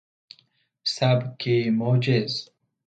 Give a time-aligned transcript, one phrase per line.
[0.83, 2.49] سبک موجز